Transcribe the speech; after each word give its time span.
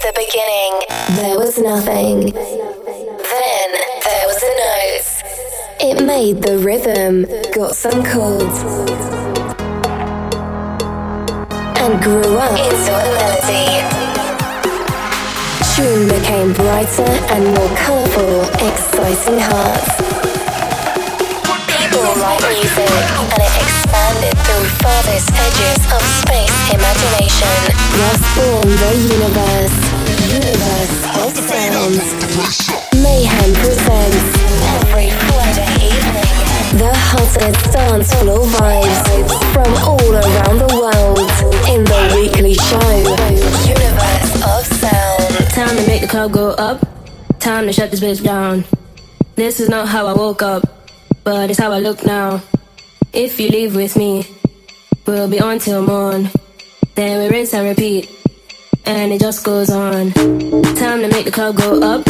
the 0.00 0.12
beginning, 0.16 0.72
there 1.16 1.38
was 1.38 1.58
nothing. 1.58 2.32
Then 2.32 3.70
there 4.04 4.26
was 4.26 4.42
a 4.42 4.52
note. 4.64 5.08
It 5.80 6.04
made 6.04 6.42
the 6.42 6.58
rhythm, 6.58 7.26
got 7.52 7.74
some 7.76 8.02
chords, 8.02 8.58
and 11.78 12.02
grew 12.02 12.36
up 12.38 12.58
into 12.58 12.90
a 12.90 13.06
melody. 13.14 13.70
Tune 15.74 16.08
became 16.08 16.52
brighter 16.54 17.12
and 17.34 17.44
more 17.54 17.76
colourful, 17.76 18.42
exciting 18.66 19.38
hearts. 19.38 19.94
People 21.68 22.14
like 22.20 22.40
music, 22.50 22.90
and 22.90 23.42
it 23.42 23.83
expanded 24.04 24.36
through 24.44 24.64
farthest 24.84 25.30
edges 25.32 25.80
of 25.92 26.02
space 26.20 26.56
imagination. 26.72 27.56
Lost 28.00 28.24
born 28.36 28.68
the 28.68 28.92
universe. 29.16 29.76
Universe 30.28 30.96
of 31.24 31.32
sounds. 31.48 32.04
Mayhem 33.02 33.52
presents 33.54 34.24
every 34.76 35.08
Friday 35.08 35.72
evening. 35.88 36.32
The 36.78 36.92
hottest 36.92 37.72
dance 37.72 38.12
floor 38.20 38.44
vibes 38.44 39.00
from 39.52 39.72
all 39.88 40.12
around 40.12 40.58
the 40.58 40.70
world 40.76 41.18
in 41.72 41.84
the 41.84 42.00
weekly 42.14 42.54
show. 42.54 42.90
Universe 43.64 44.34
of 44.44 44.66
sound. 44.80 45.50
Time 45.50 45.76
to 45.76 45.86
make 45.86 46.02
the 46.02 46.08
club 46.08 46.32
go 46.32 46.50
up. 46.50 46.86
Time 47.38 47.66
to 47.66 47.72
shut 47.72 47.90
this 47.90 48.00
bitch 48.00 48.22
down. 48.22 48.64
This 49.36 49.60
is 49.60 49.68
not 49.68 49.88
how 49.88 50.06
I 50.06 50.12
woke 50.12 50.42
up, 50.42 50.62
but 51.24 51.50
it's 51.50 51.58
how 51.58 51.72
I 51.72 51.78
look 51.78 52.04
now. 52.04 52.42
If 53.14 53.38
you 53.38 53.48
leave 53.48 53.76
with 53.76 53.96
me, 53.96 54.26
we'll 55.06 55.30
be 55.30 55.38
on 55.38 55.60
till 55.60 55.82
morn. 55.86 56.28
Then 56.96 57.22
we 57.22 57.28
rinse 57.28 57.54
and 57.54 57.68
repeat, 57.68 58.10
and 58.86 59.12
it 59.12 59.20
just 59.20 59.44
goes 59.44 59.70
on. 59.70 60.10
Time 60.74 61.00
to 61.00 61.08
make 61.08 61.24
the 61.24 61.30
club 61.30 61.56
go 61.56 61.80
up, 61.80 62.04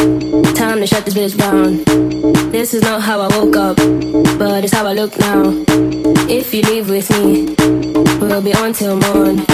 time 0.54 0.78
to 0.78 0.86
shut 0.86 1.04
this 1.04 1.12
bitch 1.12 1.36
down. 1.36 1.84
This 2.50 2.72
is 2.72 2.80
not 2.80 3.02
how 3.02 3.20
I 3.20 3.28
woke 3.36 3.54
up, 3.54 3.76
but 4.38 4.64
it's 4.64 4.72
how 4.72 4.86
I 4.86 4.94
look 4.94 5.18
now. 5.18 5.42
If 6.26 6.54
you 6.54 6.62
leave 6.62 6.88
with 6.88 7.10
me, 7.10 7.54
we'll 8.18 8.40
be 8.40 8.54
on 8.54 8.72
till 8.72 8.96
morn. 8.96 9.44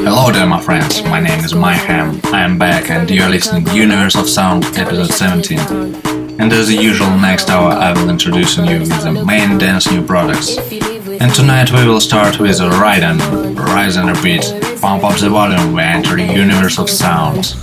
Hello 0.00 0.30
there, 0.30 0.46
my 0.46 0.60
friends. 0.60 1.02
My 1.02 1.18
name 1.18 1.44
is 1.44 1.56
Mayhem. 1.56 2.20
I 2.26 2.42
am 2.42 2.56
back, 2.56 2.88
and 2.88 3.10
you're 3.10 3.28
listening 3.28 3.64
to 3.64 3.76
Universe 3.76 4.14
of 4.14 4.28
Sound, 4.28 4.64
episode 4.76 5.12
17. 5.12 6.27
And 6.40 6.52
as 6.52 6.72
usual, 6.72 7.10
next 7.18 7.50
hour 7.50 7.72
I 7.72 7.92
will 7.92 8.08
introduce 8.08 8.56
you 8.56 8.78
with 8.78 9.02
the 9.02 9.24
main 9.26 9.58
dance 9.58 9.90
new 9.90 10.06
products. 10.06 10.56
And 10.56 11.34
tonight 11.34 11.72
we 11.72 11.84
will 11.84 12.00
start 12.00 12.38
with 12.38 12.60
Riton, 12.60 13.18
Rinse 13.56 13.96
and 13.96 14.08
Repeat, 14.08 14.42
Pump 14.80 15.02
Up 15.02 15.18
the 15.18 15.30
Volume, 15.30 15.72
we 15.72 15.82
enter 15.82 16.14
the 16.14 16.32
universe 16.32 16.78
of 16.78 16.88
sounds. 16.88 17.56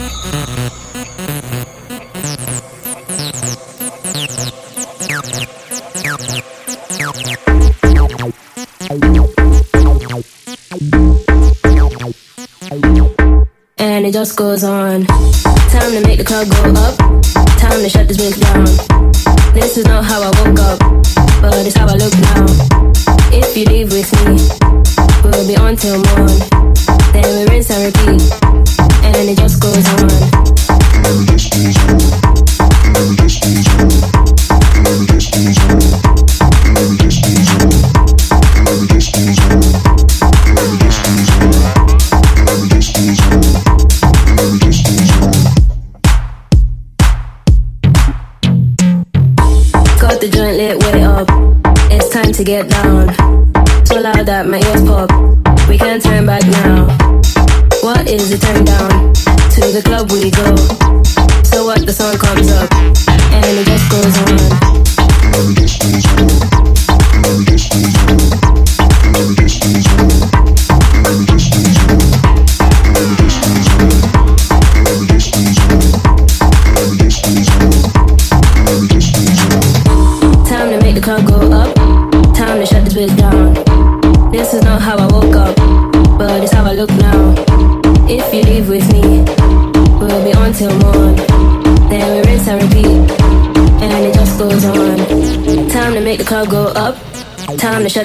And 13.77 14.05
it 14.05 14.11
just 14.11 14.35
goes 14.35 14.65
on. 14.65 15.05
Time 15.05 15.91
to 15.91 16.01
make 16.01 16.17
the 16.17 16.25
club 16.25 16.49
go 16.49 16.81
up 16.81 17.24
time 17.75 17.83
to 17.83 17.89
shut 17.89 18.07
this 18.07 18.17
bitch 18.17 18.39
down. 18.39 19.53
This 19.53 19.77
is 19.77 19.85
not 19.85 20.05
how 20.05 20.21
I 20.21 20.31
woke 20.39 20.59
up, 20.59 20.79
but 21.41 21.65
it's 21.65 21.75
how 21.75 21.87
I 21.87 21.95
look 21.95 22.15
now. 22.31 22.45
If 23.35 23.57
you 23.57 23.65
leave 23.65 23.91
with 23.91 24.09
me, 24.23 24.37
we'll 25.23 25.47
be 25.47 25.57
on 25.57 25.75
till 25.75 25.97
morn. 25.97 26.39
Then 27.11 27.27
we 27.35 27.51
rinse 27.51 27.69
and 27.71 27.83
repeat, 27.83 28.23
and 29.03 29.15
then 29.15 29.27
it 29.27 29.37
just 29.37 29.61
goes 29.61 29.85
on. 29.99 30.74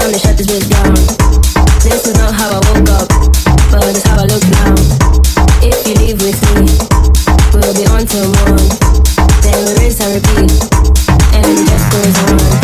time 0.00 0.12
to 0.12 0.18
shut 0.18 0.36
this 0.36 0.46
bitch 0.46 0.68
down. 0.68 0.94
This 1.80 2.06
is 2.06 2.14
not 2.18 2.34
how 2.34 2.50
I 2.52 2.60
woke 2.68 2.90
up, 2.90 3.08
but 3.70 3.84
this 3.84 4.04
how 4.04 4.20
I 4.20 4.26
look 4.26 4.44
now. 4.60 4.74
If 5.62 5.86
you 5.86 5.94
leave 5.94 6.20
with 6.20 6.40
me, 6.54 6.66
we'll 7.52 7.74
be 7.74 7.86
on. 8.44 8.60
Then 9.40 9.58
we 9.64 9.72
and 9.80 9.96
repeat, 9.96 10.12
just. 10.12 10.52
And 11.32 11.46
it 11.46 11.66
just 11.68 11.86
goes 11.92 12.16
on. 12.28 12.56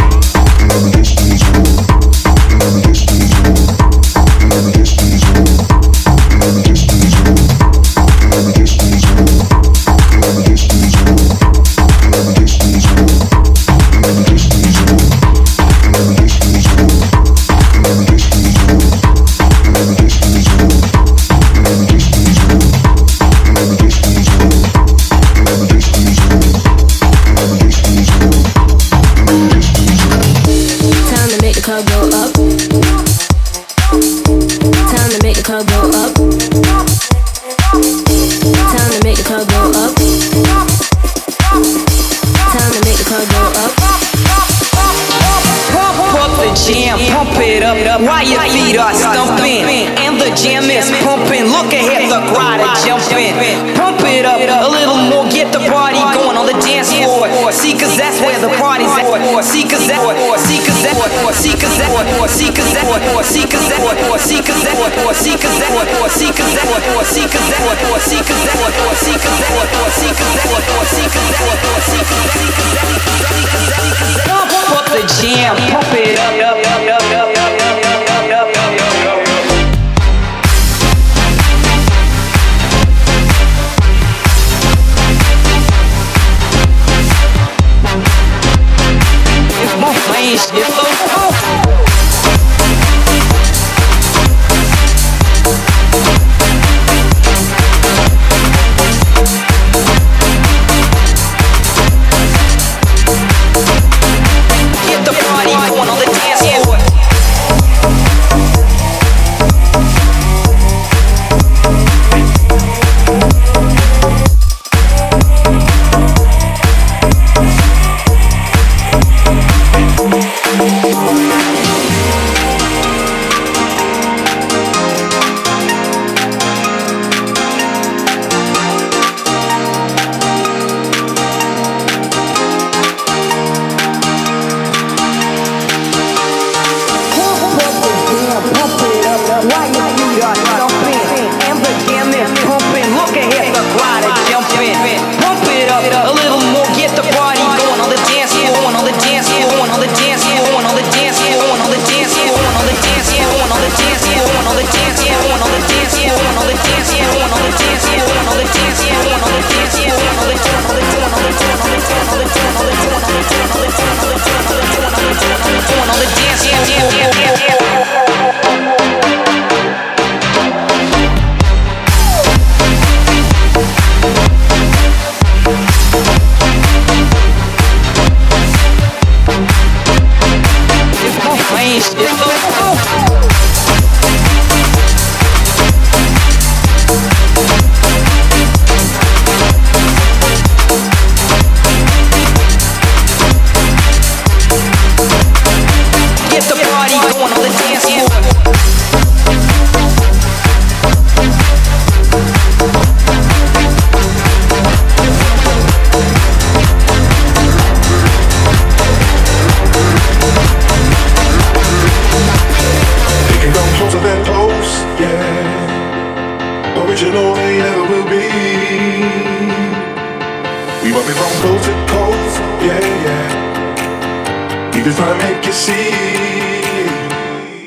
Just 224.85 224.99
trying 224.99 225.17
to 225.17 225.25
make 225.25 225.47
you 225.47 225.53
see 225.53 225.93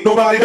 Nobody 0.04 0.38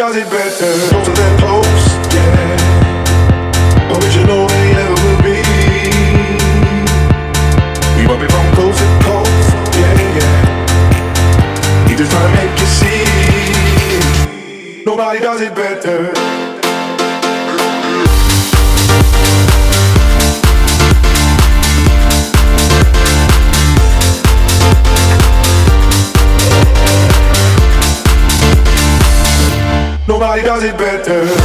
does 30.54 30.64
it 30.64 30.76
better 30.76 31.41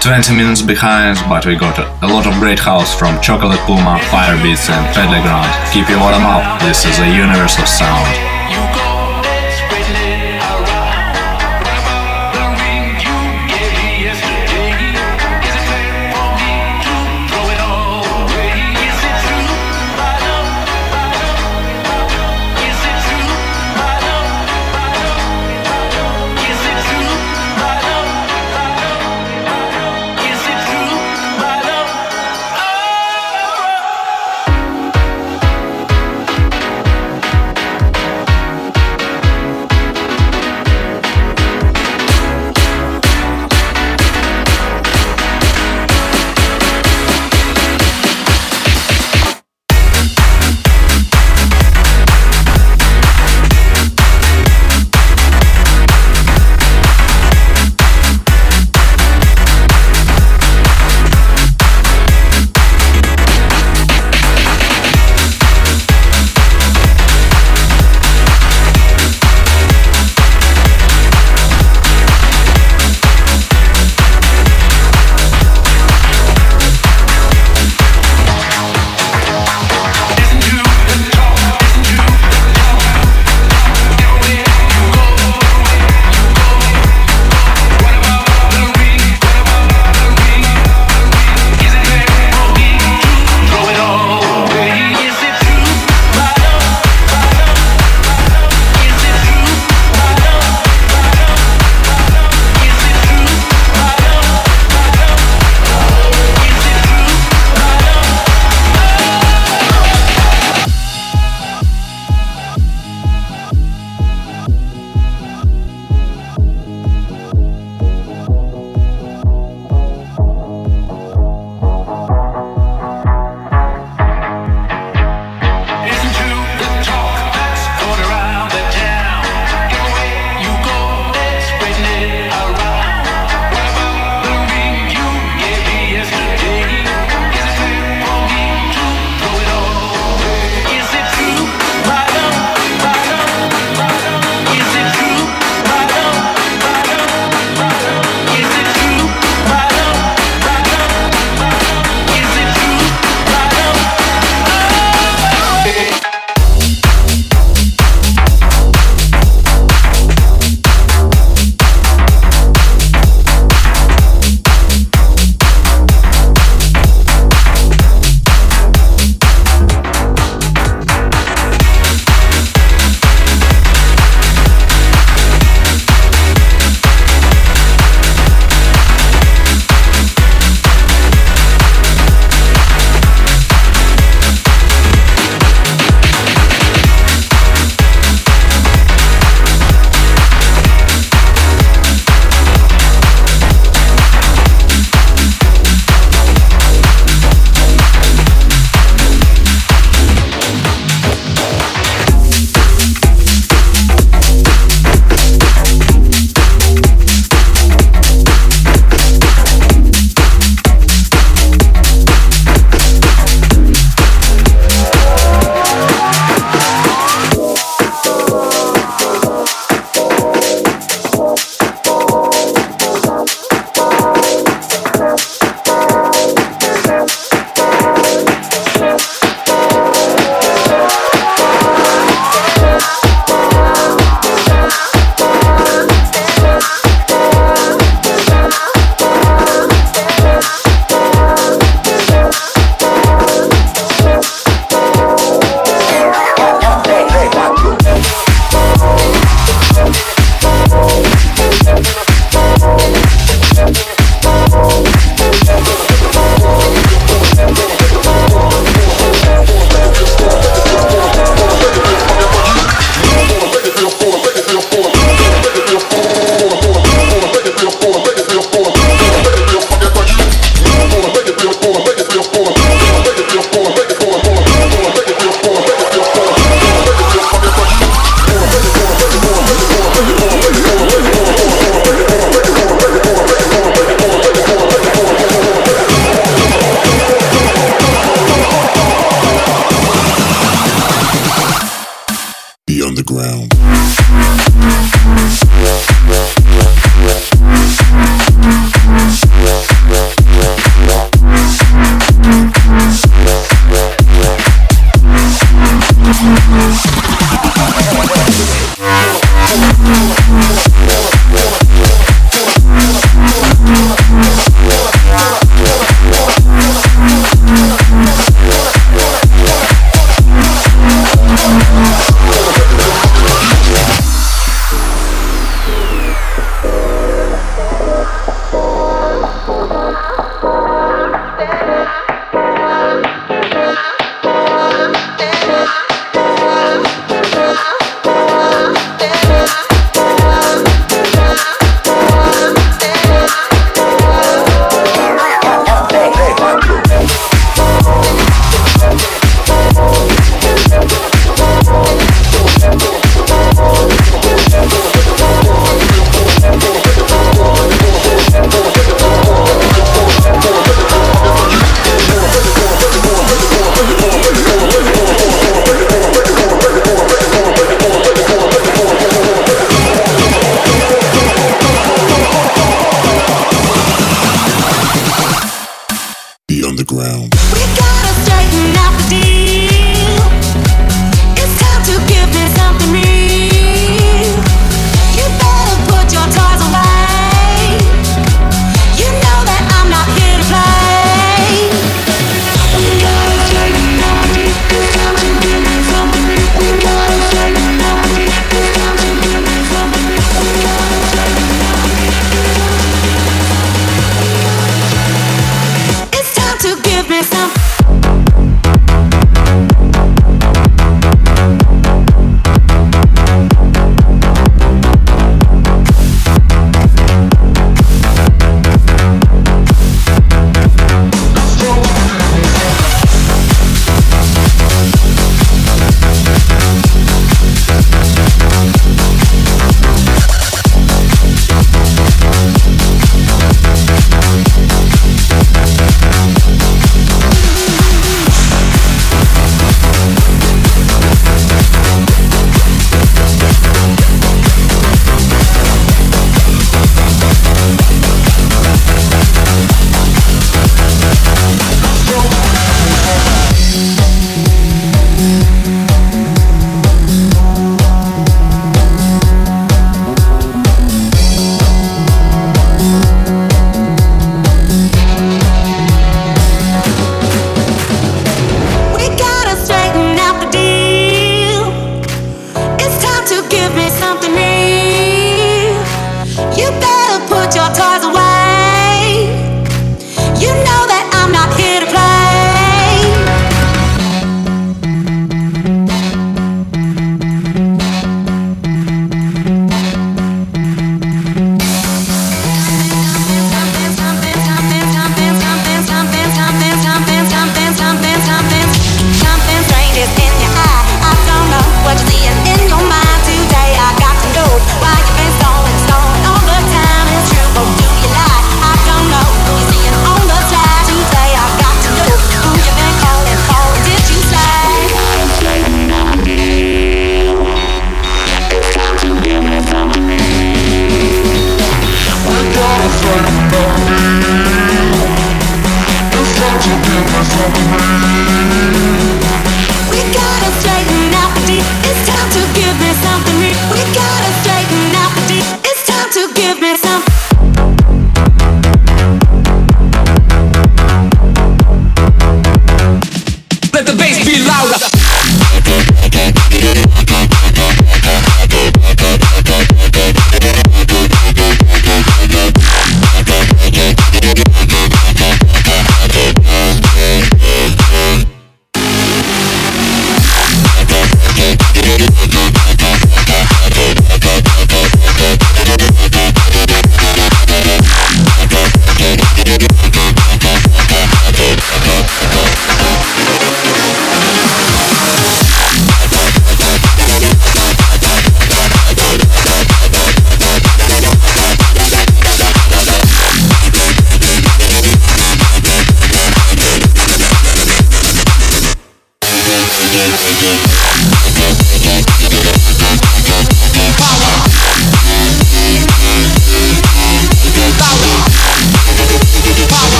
20 0.00 0.34
minutes 0.34 0.62
behind, 0.62 1.18
but 1.28 1.44
we 1.44 1.56
got 1.56 1.78
a 2.02 2.06
lot 2.06 2.26
of 2.26 2.32
great 2.40 2.58
house 2.58 2.98
from 2.98 3.20
Chocolate 3.20 3.60
Puma, 3.66 3.98
Firebeatz, 4.08 4.70
and 4.70 4.96
Pedleground. 4.96 5.72
Keep 5.74 5.90
your 5.90 5.98
bottom 5.98 6.24
up, 6.24 6.58
this 6.62 6.86
is 6.86 6.98
a 7.00 7.06
Universe 7.06 7.58
of 7.58 7.68
Sound. 7.68 8.29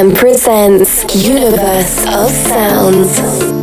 Mayhem 0.00 0.16
presents 0.16 1.14
Universe 1.14 2.06
of 2.06 2.30
Sounds. 2.30 3.59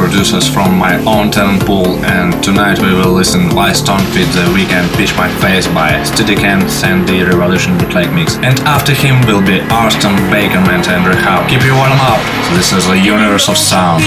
Producers 0.00 0.48
from 0.48 0.78
my 0.78 0.96
own 1.04 1.30
talent 1.30 1.64
pool, 1.66 1.86
and 2.04 2.42
tonight 2.42 2.78
we 2.80 2.92
will 2.92 3.12
listen 3.12 3.54
Why 3.54 3.72
Stone 3.72 4.02
with 4.16 4.32
the 4.32 4.44
Weeknd 4.56 4.88
Pitch 4.96 5.14
My 5.16 5.28
Face 5.40 5.66
by 5.68 5.92
Steadicam 6.02 6.68
Sandy 6.68 7.22
Revolution 7.22 7.76
bootleg 7.78 8.12
mix. 8.12 8.36
And 8.36 8.58
after 8.60 8.92
him 8.92 9.20
will 9.26 9.40
be 9.40 9.60
Arston, 9.70 10.16
Bakerman, 10.32 10.82
and 10.88 11.04
Howe. 11.20 11.46
Keep 11.48 11.62
you 11.64 11.74
warm 11.76 12.00
up. 12.00 12.20
This 12.56 12.72
is 12.72 12.88
a 12.88 12.96
universe 12.98 13.48
of 13.48 13.56
sound. 13.56 14.02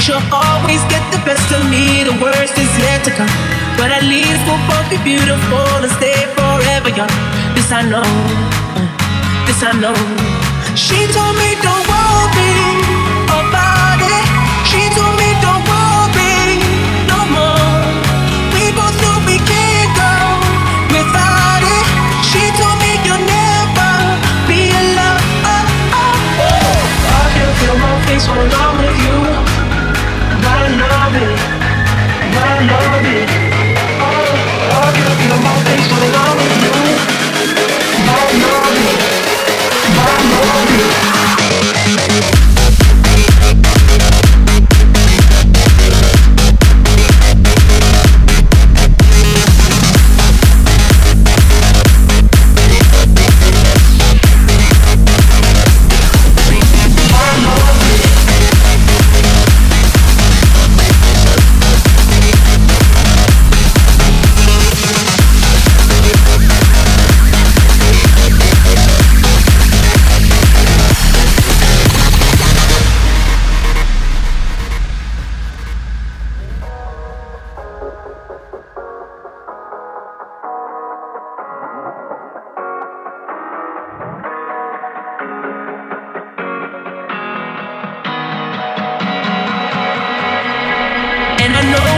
She'll 0.00 0.24
always 0.32 0.82
get 0.88 1.04
the 1.12 1.20
best 1.28 1.50
of 1.52 1.62
me, 1.68 2.04
the 2.04 2.16
worst 2.22 2.56
is 2.56 2.72
yet 2.78 3.04
to 3.04 3.10
come. 3.10 3.28
But 3.76 3.90
at 3.90 4.02
least 4.02 4.40
we'll 4.46 4.62
both 4.66 4.88
be 4.88 4.98
beautiful 5.04 5.66
and 5.82 5.90
stay 5.98 6.24
forever 6.38 6.88
young. 6.88 7.12
This 7.54 7.70
I 7.70 7.82
know, 7.82 8.06
this 9.46 9.62
I 9.62 9.72
know. 9.78 10.39
She 10.76 11.06
told 11.12 11.36
me 11.36 11.56
don't 11.62 11.86
worry. 11.88 12.49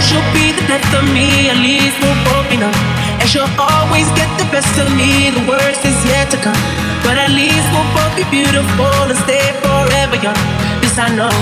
She'll 0.07 0.29
be 0.35 0.53
the 0.53 0.65
death 0.67 0.85
of 0.95 1.05
me, 1.15 1.49
at 1.49 1.59
least 1.59 1.97
we'll 2.03 2.19
both 2.29 2.47
be 2.51 2.57
numb. 2.59 2.75
And 3.21 3.27
she'll 3.29 3.51
always 3.59 4.09
get 4.19 4.29
the 4.39 4.47
best 4.55 4.75
of 4.79 4.89
me, 4.95 5.31
the 5.31 5.45
worst 5.49 5.83
is 5.85 5.99
yet 6.05 6.31
to 6.35 6.39
come. 6.39 6.63
But 7.07 7.19
at 7.19 7.31
least 7.31 7.67
we'll 7.73 7.91
both 7.97 8.15
be 8.19 8.27
beautiful 8.31 8.95
and 9.11 9.19
stay 9.27 9.43
forever 9.63 10.19
young. 10.23 10.39
This 10.83 10.99
I 10.99 11.09
know, 11.19 11.33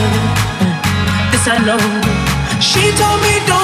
this 1.33 1.45
I 1.49 1.57
know. 1.67 1.81
She 2.61 2.93
told 2.97 3.19
me 3.25 3.35
don't 3.49 3.60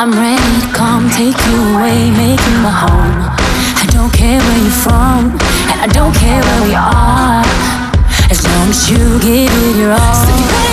I'm 0.00 0.12
ready 0.12 0.60
to 0.60 0.72
come, 0.72 1.10
take 1.10 1.34
you 1.48 1.74
away, 1.74 2.12
make 2.12 2.38
you 2.38 2.58
my 2.62 2.70
home. 2.70 3.18
I 3.82 3.84
don't 3.90 4.12
care 4.12 4.38
where 4.38 4.58
you're 4.58 4.70
from, 4.70 5.32
and 5.72 5.80
I 5.80 5.88
don't 5.92 6.14
care 6.14 6.40
where 6.40 6.62
we 6.68 6.74
are. 6.76 7.42
As 8.30 8.46
long 8.46 8.68
as 8.68 8.88
you 8.88 9.18
give 9.18 9.50
it 9.50 9.76
your 9.76 9.94
all. 9.94 10.67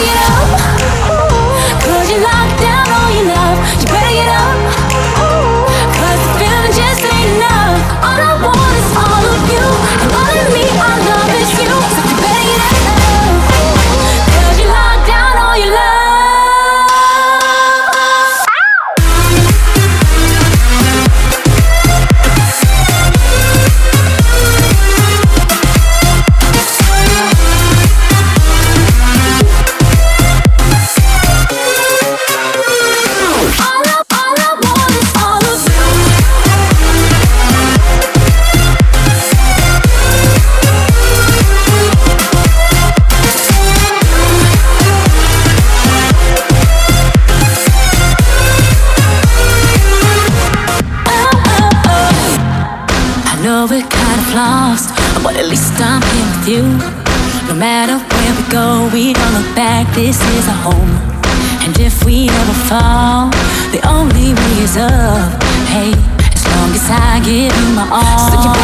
Give 67.26 67.52
my 67.74 67.90
all. 67.90 68.54
So 68.54 68.55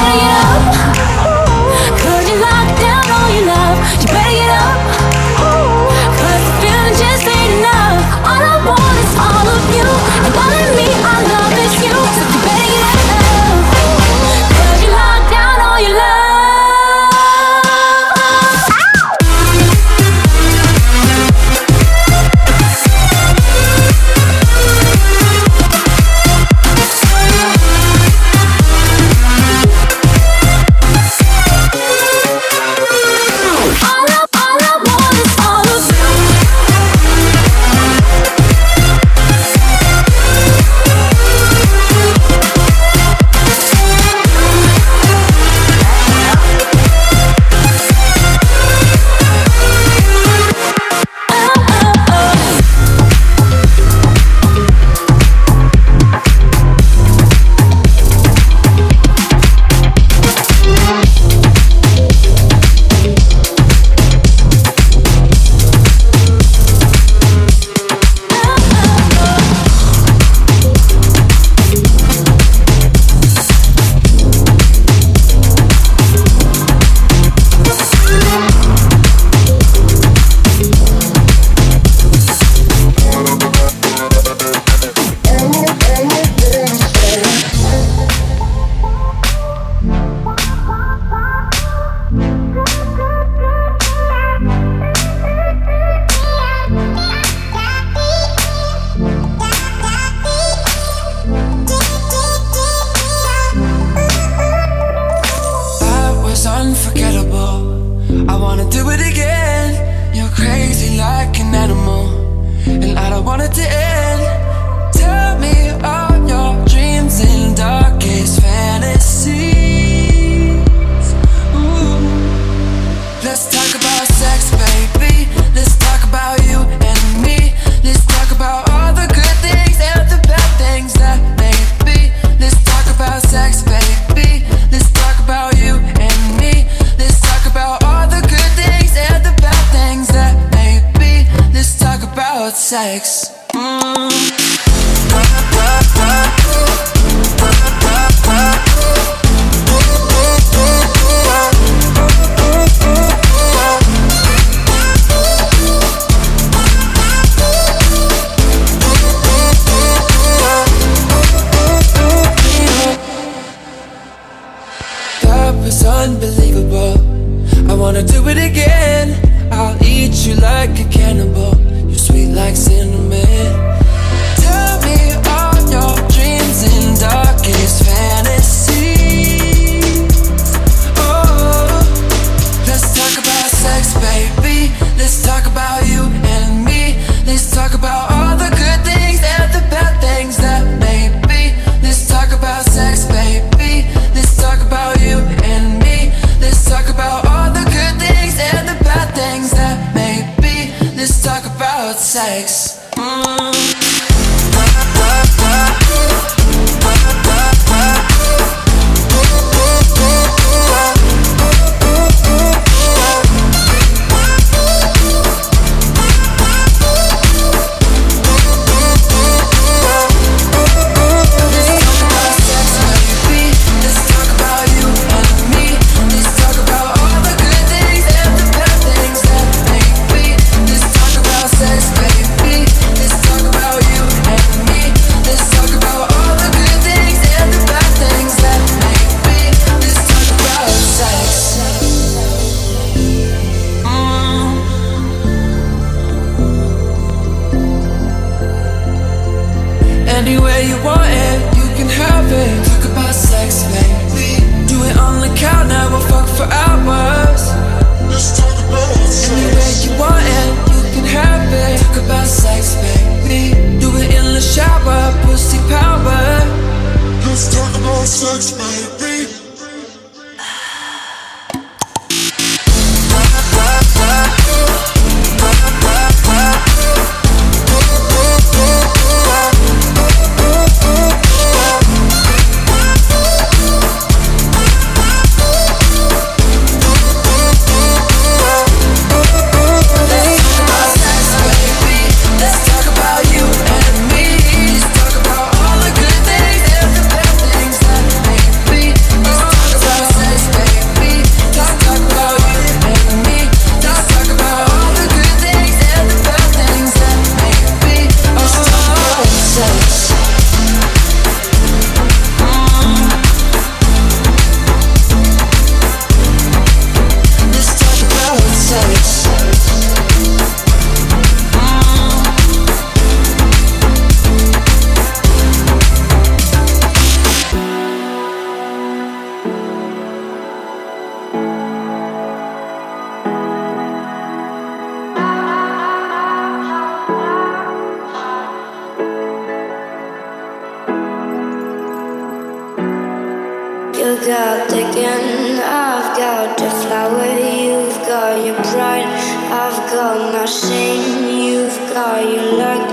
got 344.26 344.70
digging, 344.70 345.60
I've 345.60 346.16
got 346.16 346.60
your 346.60 346.70
flower, 346.70 347.26
you've 347.40 347.98
got 348.06 348.46
your 348.46 348.56
pride, 348.56 349.06
I've 349.52 349.92
got 349.92 350.34
my 350.34 350.46
shame, 350.46 351.28
you've 351.28 351.78
got 351.94 352.22
your 352.22 352.58
luck. 352.58 352.91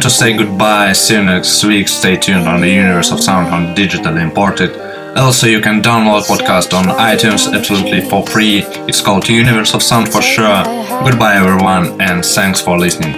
Time 0.00 0.08
to 0.08 0.16
say 0.16 0.34
goodbye. 0.34 0.92
See 0.94 1.14
you 1.14 1.22
next 1.22 1.62
week. 1.62 1.86
Stay 1.86 2.16
tuned 2.16 2.48
on 2.48 2.62
the 2.62 2.68
Universe 2.70 3.12
of 3.12 3.20
Sound 3.20 3.48
on 3.52 3.74
Digitally 3.76 4.22
Imported. 4.22 4.70
Also, 5.16 5.46
you 5.46 5.60
can 5.60 5.82
download 5.82 6.22
podcast 6.22 6.72
on 6.72 6.84
iTunes 6.96 7.52
absolutely 7.52 8.00
for 8.08 8.24
free. 8.26 8.62
It's 8.88 9.02
called 9.02 9.28
Universe 9.28 9.74
of 9.74 9.82
Sound 9.82 10.10
for 10.10 10.22
sure. 10.22 10.64
Goodbye, 11.04 11.36
everyone, 11.36 12.00
and 12.00 12.24
thanks 12.24 12.62
for 12.62 12.78
listening. 12.78 13.12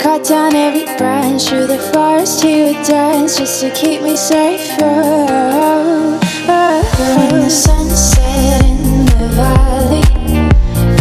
Cut 0.00 0.24
down 0.28 0.54
every 0.54 0.84
branch 0.96 1.48
through 1.48 1.66
the 1.66 1.78
forest. 1.92 2.42
Dance 2.42 3.38
just 3.38 3.60
to 3.60 3.70
keep 3.70 4.02
me 4.02 4.16
safe. 4.16 4.76
Oh, 4.80 6.20
oh, 6.46 6.92
oh. 6.98 7.30
When 7.32 7.42
the 7.42 7.50
sun 7.50 7.88
set 7.90 8.64
in 8.64 9.06
the 9.06 9.28
valley 9.34 10.04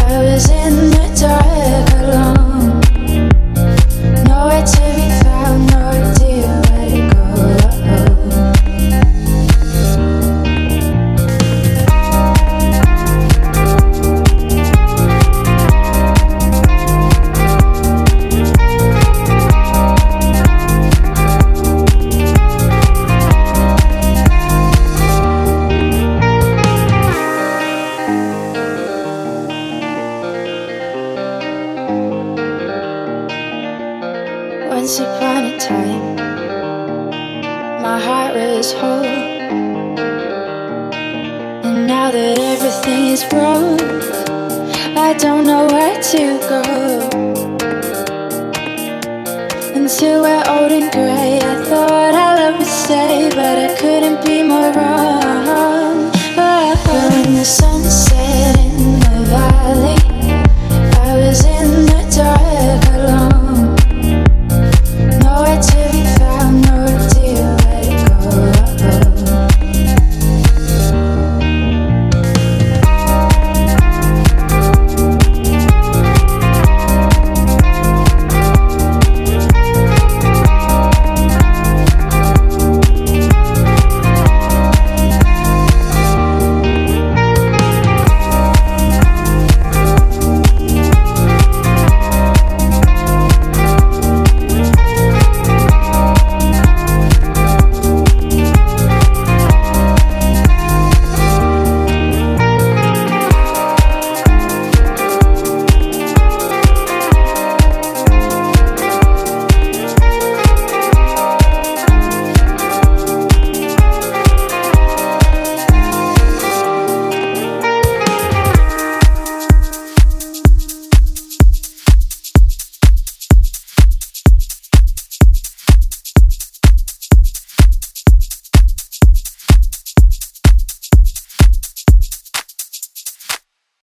was 0.07 0.49
in 0.49 0.89
the 0.89 1.07
dark 1.19 2.01
alone. 2.01 2.46